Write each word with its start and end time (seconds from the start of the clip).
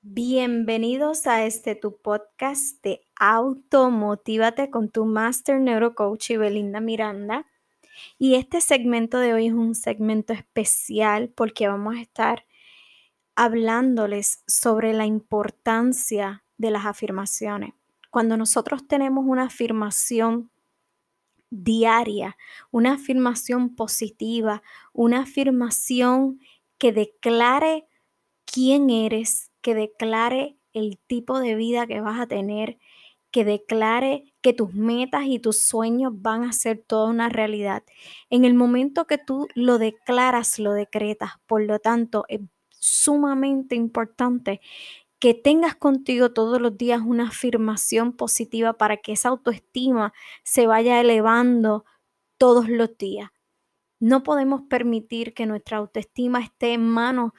Bienvenidos 0.00 1.26
a 1.26 1.44
este 1.44 1.74
tu 1.74 1.96
podcast 1.96 2.80
de 2.84 3.00
Automotívate 3.18 4.70
con 4.70 4.90
tu 4.90 5.04
Master 5.04 5.60
Neurocoach 5.60 6.30
y 6.30 6.36
Belinda 6.36 6.78
Miranda. 6.78 7.46
Y 8.16 8.36
este 8.36 8.60
segmento 8.60 9.18
de 9.18 9.34
hoy 9.34 9.48
es 9.48 9.54
un 9.54 9.74
segmento 9.74 10.32
especial 10.32 11.30
porque 11.30 11.66
vamos 11.66 11.96
a 11.96 12.00
estar 12.00 12.46
hablándoles 13.34 14.44
sobre 14.46 14.92
la 14.92 15.04
importancia 15.04 16.44
de 16.58 16.70
las 16.70 16.86
afirmaciones. 16.86 17.74
Cuando 18.10 18.36
nosotros 18.36 18.86
tenemos 18.86 19.24
una 19.26 19.46
afirmación 19.46 20.48
diaria, 21.50 22.36
una 22.70 22.92
afirmación 22.92 23.74
positiva, 23.74 24.62
una 24.92 25.22
afirmación 25.22 26.40
que 26.78 26.92
declare 26.92 27.88
quién 28.44 28.90
eres, 28.90 29.47
que 29.60 29.74
declare 29.74 30.56
el 30.72 30.98
tipo 31.06 31.40
de 31.40 31.54
vida 31.54 31.86
que 31.86 32.00
vas 32.00 32.20
a 32.20 32.26
tener, 32.26 32.78
que 33.30 33.44
declare 33.44 34.24
que 34.40 34.52
tus 34.52 34.72
metas 34.74 35.24
y 35.26 35.38
tus 35.38 35.62
sueños 35.62 36.12
van 36.14 36.44
a 36.44 36.52
ser 36.52 36.82
toda 36.86 37.10
una 37.10 37.28
realidad. 37.28 37.82
En 38.30 38.44
el 38.44 38.54
momento 38.54 39.06
que 39.06 39.18
tú 39.18 39.48
lo 39.54 39.78
declaras, 39.78 40.58
lo 40.58 40.72
decretas. 40.72 41.32
Por 41.46 41.62
lo 41.64 41.78
tanto, 41.78 42.24
es 42.28 42.40
sumamente 42.70 43.74
importante 43.74 44.60
que 45.18 45.34
tengas 45.34 45.74
contigo 45.74 46.32
todos 46.32 46.60
los 46.60 46.76
días 46.78 47.02
una 47.04 47.28
afirmación 47.28 48.12
positiva 48.12 48.74
para 48.74 48.98
que 48.98 49.12
esa 49.12 49.30
autoestima 49.30 50.12
se 50.44 50.66
vaya 50.66 51.00
elevando 51.00 51.84
todos 52.38 52.68
los 52.68 52.96
días. 52.96 53.30
No 54.00 54.22
podemos 54.22 54.62
permitir 54.70 55.34
que 55.34 55.46
nuestra 55.46 55.78
autoestima 55.78 56.40
esté 56.40 56.72
en 56.74 56.88
manos 56.88 57.32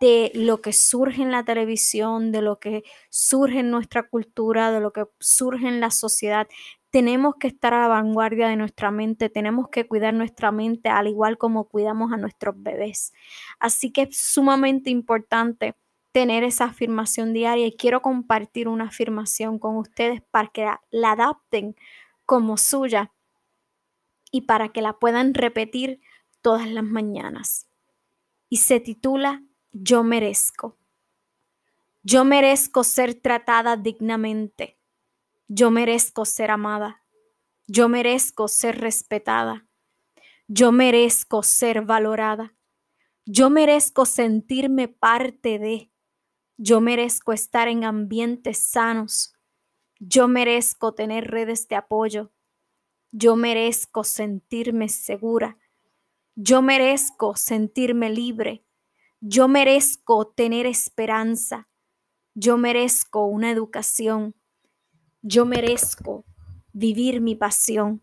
de 0.00 0.32
lo 0.34 0.60
que 0.60 0.72
surge 0.72 1.22
en 1.22 1.30
la 1.30 1.44
televisión, 1.44 2.32
de 2.32 2.42
lo 2.42 2.58
que 2.58 2.82
surge 3.08 3.60
en 3.60 3.70
nuestra 3.70 4.08
cultura, 4.08 4.72
de 4.72 4.80
lo 4.80 4.92
que 4.92 5.04
surge 5.20 5.68
en 5.68 5.78
la 5.78 5.92
sociedad. 5.92 6.48
Tenemos 6.90 7.36
que 7.38 7.46
estar 7.46 7.72
a 7.72 7.82
la 7.82 7.88
vanguardia 7.88 8.48
de 8.48 8.56
nuestra 8.56 8.90
mente, 8.90 9.28
tenemos 9.28 9.68
que 9.68 9.86
cuidar 9.86 10.12
nuestra 10.12 10.50
mente 10.50 10.88
al 10.88 11.06
igual 11.06 11.38
como 11.38 11.68
cuidamos 11.68 12.12
a 12.12 12.16
nuestros 12.16 12.60
bebés. 12.60 13.12
Así 13.60 13.92
que 13.92 14.02
es 14.02 14.18
sumamente 14.18 14.90
importante 14.90 15.76
tener 16.10 16.42
esa 16.42 16.64
afirmación 16.64 17.32
diaria 17.32 17.66
y 17.66 17.76
quiero 17.76 18.02
compartir 18.02 18.68
una 18.68 18.86
afirmación 18.86 19.60
con 19.60 19.76
ustedes 19.76 20.20
para 20.32 20.48
que 20.48 20.68
la, 20.90 21.12
adapten 21.12 21.76
como 22.24 22.56
suya 22.56 23.12
y 24.32 24.42
para 24.42 24.70
que 24.70 24.82
la 24.82 24.94
puedan 24.94 25.32
repetir 25.32 26.00
todas 26.40 26.68
las 26.68 26.84
mañanas. 26.84 27.68
Y 28.48 28.56
se 28.56 28.80
titula 28.80 29.42
yo 29.78 30.02
merezco. 30.02 30.78
Yo 32.02 32.24
merezco 32.24 32.82
ser 32.82 33.14
tratada 33.14 33.76
dignamente. 33.76 34.78
Yo 35.48 35.70
merezco 35.70 36.24
ser 36.24 36.50
amada. 36.50 37.02
Yo 37.66 37.88
merezco 37.88 38.48
ser 38.48 38.80
respetada. 38.80 39.66
Yo 40.48 40.72
merezco 40.72 41.42
ser 41.42 41.82
valorada. 41.82 42.54
Yo 43.26 43.50
merezco 43.50 44.06
sentirme 44.06 44.88
parte 44.88 45.58
de. 45.58 45.90
Yo 46.56 46.80
merezco 46.80 47.34
estar 47.34 47.68
en 47.68 47.84
ambientes 47.84 48.58
sanos. 48.58 49.34
Yo 49.98 50.26
merezco 50.26 50.94
tener 50.94 51.30
redes 51.30 51.68
de 51.68 51.76
apoyo. 51.76 52.32
Yo 53.12 53.36
merezco 53.36 54.04
sentirme 54.04 54.88
segura. 54.88 55.58
Yo 56.34 56.62
merezco 56.62 57.36
sentirme 57.36 58.08
libre. 58.08 58.66
Yo 59.20 59.48
merezco 59.48 60.26
tener 60.26 60.66
esperanza. 60.66 61.68
Yo 62.34 62.58
merezco 62.58 63.26
una 63.26 63.50
educación. 63.50 64.34
Yo 65.22 65.46
merezco 65.46 66.24
vivir 66.72 67.20
mi 67.20 67.34
pasión. 67.34 68.02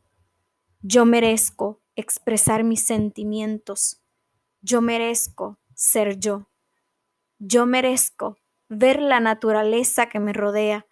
Yo 0.81 1.05
merezco 1.05 1.81
expresar 1.95 2.63
mis 2.63 2.83
sentimientos. 2.83 4.01
Yo 4.61 4.81
merezco 4.81 5.59
ser 5.75 6.17
yo. 6.19 6.49
Yo 7.37 7.65
merezco 7.67 8.37
ver 8.67 8.99
la 8.99 9.19
naturaleza 9.19 10.09
que 10.09 10.19
me 10.19 10.33
rodea. 10.33 10.87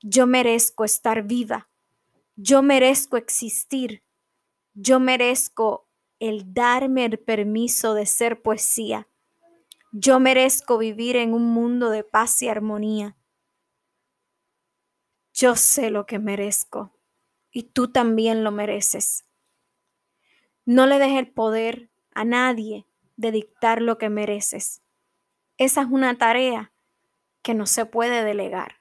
Yo 0.00 0.26
merezco 0.26 0.84
estar 0.84 1.24
viva. 1.24 1.68
Yo 2.36 2.62
merezco 2.62 3.18
existir. 3.18 4.02
Yo 4.72 5.00
merezco 5.00 5.86
el 6.18 6.54
darme 6.54 7.04
el 7.04 7.18
permiso 7.18 7.92
de 7.92 8.06
ser 8.06 8.40
poesía. 8.40 9.09
Yo 9.92 10.20
merezco 10.20 10.78
vivir 10.78 11.16
en 11.16 11.34
un 11.34 11.46
mundo 11.46 11.90
de 11.90 12.04
paz 12.04 12.40
y 12.42 12.48
armonía. 12.48 13.16
Yo 15.32 15.56
sé 15.56 15.90
lo 15.90 16.06
que 16.06 16.20
merezco 16.20 16.96
y 17.50 17.64
tú 17.64 17.90
también 17.90 18.44
lo 18.44 18.52
mereces. 18.52 19.26
No 20.64 20.86
le 20.86 21.00
dejes 21.00 21.18
el 21.18 21.32
poder 21.32 21.90
a 22.14 22.24
nadie 22.24 22.86
de 23.16 23.32
dictar 23.32 23.82
lo 23.82 23.98
que 23.98 24.10
mereces. 24.10 24.82
Esa 25.58 25.82
es 25.82 25.88
una 25.90 26.16
tarea 26.16 26.72
que 27.42 27.54
no 27.54 27.66
se 27.66 27.84
puede 27.84 28.22
delegar. 28.22 28.76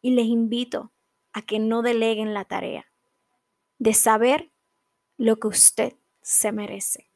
Y 0.00 0.10
les 0.16 0.26
invito 0.26 0.92
a 1.32 1.42
que 1.42 1.60
no 1.60 1.82
deleguen 1.82 2.34
la 2.34 2.44
tarea 2.44 2.86
de 3.78 3.94
saber 3.94 4.50
lo 5.16 5.38
que 5.38 5.46
usted 5.46 5.94
se 6.22 6.50
merece. 6.50 7.13